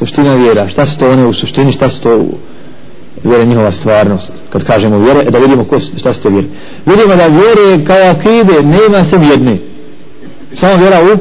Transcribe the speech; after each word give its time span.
suština 0.00 0.34
vjera. 0.34 0.68
Šta 0.68 0.86
su 0.86 0.98
to 0.98 1.10
one 1.10 1.26
u 1.26 1.32
suštini 1.32 1.72
šta 1.72 1.90
su 1.90 2.00
to 2.00 2.16
u 2.16 2.34
vjere 3.24 3.44
njihova 3.44 3.70
stvarnost? 3.70 4.32
Kad 4.50 4.64
kažemo 4.64 4.98
vjere 4.98 5.24
da 5.24 5.38
vidimo 5.38 5.64
ko, 5.64 5.78
šta 5.78 6.12
su 6.12 6.22
to 6.22 6.28
vjere. 6.28 6.46
Vidimo 6.86 7.16
da 7.16 7.26
vjere 7.26 7.84
kao 7.86 8.10
akide 8.10 8.62
nema 8.62 9.04
sem 9.04 9.22
jedne. 9.22 9.56
Samo 10.54 10.76
vjera 10.76 11.00
u 11.02 11.18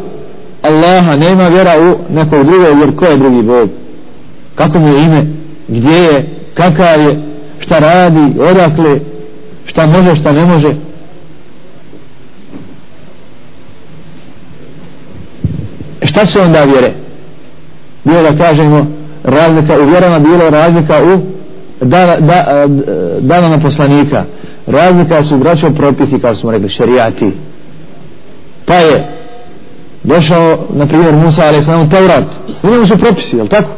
Allaha 0.61 1.15
nema 1.15 1.47
vjera 1.47 1.73
u 1.79 2.13
nekog 2.13 2.43
drugog 2.45 2.79
jer 2.79 2.95
ko 2.95 3.05
je 3.05 3.17
drugi 3.17 3.41
Bog? 3.41 3.69
Kako 4.55 4.79
mu 4.79 4.87
je 4.87 5.03
ime? 5.03 5.25
Gdje 5.67 5.97
je? 5.97 6.25
Kakav 6.53 7.01
je? 7.01 7.19
Šta 7.59 7.79
radi? 7.79 8.39
Odakle? 8.39 8.99
Šta 9.65 9.87
može 9.87 10.15
šta 10.15 10.31
ne 10.31 10.45
može? 10.45 10.69
E, 16.01 16.07
šta 16.07 16.25
su 16.25 16.39
onda 16.41 16.63
vjere? 16.63 16.91
Bilo 18.03 18.21
da 18.21 18.45
kažemo 18.45 18.87
razlika 19.23 19.79
u 19.79 19.85
vjerama 19.85 20.19
bilo 20.19 20.49
razlika 20.49 20.99
u 21.03 21.19
da, 21.85 22.17
da, 22.19 22.65
dana 23.19 23.59
poslanika. 23.59 24.23
Razlika 24.67 25.23
su 25.23 25.37
braćo 25.37 25.69
propisi 25.69 26.19
kao 26.19 26.35
smo 26.35 26.51
rekli 26.51 26.69
šerijati. 26.69 27.31
Pa 28.65 28.73
je 28.73 29.07
došao 30.03 30.57
na 30.73 30.87
primjer 30.87 31.15
Musa 31.15 31.43
ali 31.45 31.63
sam 31.63 31.89
Taurat. 31.89 32.25
U 32.63 32.67
njemu 32.67 32.87
su 32.87 32.97
propisi, 32.97 33.37
je 33.37 33.47
tako? 33.47 33.69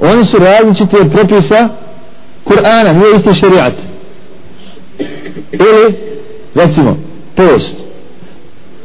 oni 0.00 0.24
su 0.24 0.38
različiti 0.38 0.96
od 0.96 1.10
propisa 1.12 1.68
Kur'ana, 2.44 2.92
nije 2.92 3.16
isti 3.16 3.34
šerijat. 3.34 3.72
Ili 5.52 5.94
recimo 6.54 6.96
post. 7.34 7.76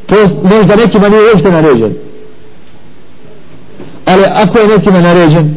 Post 0.06 0.34
možda 0.42 0.76
nekima 0.76 1.08
nije 1.08 1.22
uopšte 1.22 1.50
naređen 1.50 1.94
ali 4.12 4.24
ako 4.34 4.58
je 4.58 4.68
nekima 4.68 5.00
naređen 5.00 5.54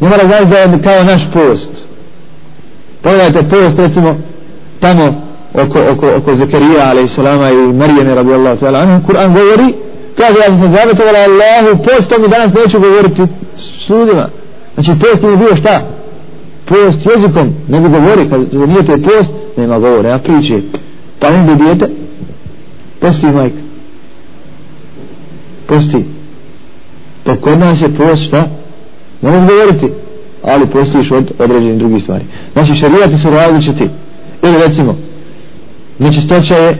ne 0.00 0.08
mora 0.08 0.26
znači 0.26 0.46
da 0.46 0.58
je 0.58 0.82
kao 0.82 1.04
naš 1.04 1.22
post. 1.32 1.88
Pogledajte 3.02 3.48
post 3.48 3.78
recimo 3.78 4.16
tamo 4.80 5.22
oko, 5.54 5.78
oko, 5.92 6.06
oko 6.16 6.34
Zekarija 6.34 6.92
a.s. 6.92 7.18
i 7.18 7.72
Marijene 7.72 8.14
radijallahu 8.14 8.56
ta'ala 8.56 8.82
anhu. 8.82 9.06
Kur'an 9.06 9.32
govori 9.32 9.74
kaže 10.16 10.38
ja 10.38 10.58
sam 10.58 10.72
zavetovala 10.72 11.18
Allahu 11.18 11.82
postom 11.84 12.24
i 12.24 12.28
danas 12.28 12.52
neću 12.64 12.80
govoriti 12.80 13.22
s 13.56 13.88
ljudima. 13.88 14.28
Znači 14.74 14.90
post 15.00 15.24
je 15.24 15.36
bio 15.36 15.56
šta? 15.56 15.80
Post 16.64 17.06
jezikom 17.14 17.54
ne 17.68 17.80
bi 17.80 17.88
govori 17.88 18.30
kad 18.30 18.40
zanijete 18.50 19.02
post 19.02 19.30
nema 19.56 19.78
govore 19.78 20.12
a 20.12 20.18
priče. 20.18 20.60
Pa 21.18 21.30
ne 21.30 21.42
bi 21.42 21.64
dijete 21.64 21.88
posti 23.00 23.26
majka. 23.26 23.56
Posti 25.66 26.04
to 27.24 27.36
kod 27.36 27.58
nas 27.58 27.82
je 27.82 27.94
post 27.94 28.24
šta? 28.24 28.46
Ne 29.22 29.30
mogu 29.30 29.46
govoriti 29.46 29.88
ali 30.42 30.66
postiš 30.66 31.10
od 31.10 31.32
određenih 31.38 31.78
drugih 31.78 32.02
stvari. 32.02 32.24
Znači 32.52 32.74
šarijati 32.74 33.18
su 33.18 33.30
različiti. 33.30 33.88
Ili 34.42 34.58
recimo 34.66 34.96
nečistoća 35.98 36.56
je 36.56 36.76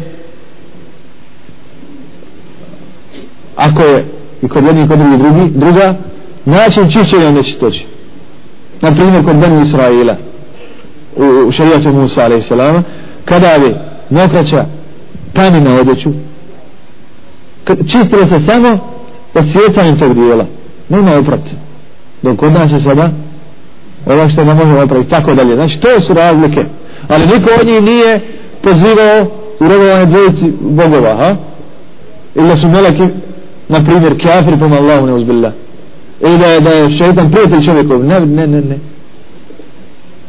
ako 3.57 3.83
je 3.83 4.05
i 4.43 4.49
kod 4.49 4.65
jednih 4.65 4.85
i 4.85 4.89
kod 4.89 4.99
drugih 4.99 5.19
drugi, 5.19 5.59
druga 5.59 5.95
način 6.45 6.91
čišćenja 6.91 7.31
nečistoće. 7.31 7.85
Na 8.81 8.95
primjer 8.95 9.25
kod 9.25 9.37
Benu 9.37 9.61
Israila 9.61 10.17
u, 11.17 11.49
u 11.49 11.53
šarijatu 11.53 11.93
Musa 11.93 12.23
a.s. 12.23 12.53
kada 13.25 13.59
bi 13.59 13.75
mokraća 14.11 14.67
pani 15.35 15.61
na 15.61 15.75
odjeću 15.81 16.11
čistilo 17.87 18.27
se 18.27 18.39
samo 18.39 18.79
osvjecanjem 19.35 19.99
tog 19.99 20.15
dijela. 20.15 20.47
Nema 20.89 21.19
oprat 21.19 21.41
dok 22.23 22.37
kod 22.37 22.53
nas 22.53 22.73
je 22.73 22.81
sada 22.81 23.11
ova 24.07 24.29
što 24.29 24.45
ne 24.45 24.55
možemo 24.55 24.83
opraviti 24.83 25.11
tako 25.11 25.35
dalje. 25.35 25.55
Znači 25.55 25.81
to 25.81 26.01
su 26.01 26.15
razlike. 26.15 26.65
Ali 27.09 27.27
niko 27.27 27.51
od 27.61 27.67
njih 27.67 27.83
nije 27.83 28.21
pozivao 28.63 29.27
u 29.61 29.69
robovanje 29.69 30.07
dvojici 30.07 30.53
bogova 30.61 31.17
ha? 31.17 31.37
ili 32.35 32.49
da 32.49 32.57
su 32.57 32.69
meleki 32.69 33.05
na 33.69 33.85
primjer 33.85 34.23
kafir 34.23 34.59
pom 34.59 34.73
Allahu 34.73 35.07
ne 35.07 35.13
uzbillah 35.13 35.53
ili 36.23 36.39
da 36.39 36.47
je, 36.47 36.61
da 36.61 36.71
je 36.71 36.91
šeitan 36.91 37.31
prijatelj 37.31 37.63
čovjekov. 37.63 38.05
Ne, 38.05 38.21
ne, 38.21 38.47
ne, 38.47 38.61
ne. 38.61 38.79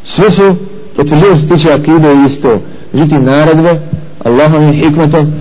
Sve 0.03 0.31
su 0.31 0.56
potvrđuju 0.96 1.38
se 1.38 1.47
tiče 1.47 1.74
akide 1.74 2.16
isto. 2.25 2.59
Međutim 2.94 3.24
naredbe 3.24 3.80
Allahovim 4.24 4.72
hikmetom 4.72 5.34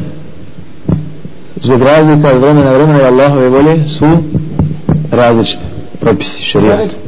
zbog 1.63 1.83
razlika 1.83 2.31
od 2.31 2.41
vremena 2.41 2.73
vremena 2.73 3.01
i 3.03 3.05
Allahove 3.05 3.49
volje 3.49 3.89
su 3.89 4.07
različite 5.11 5.63
propisi 6.01 6.45
šarijata 6.45 6.97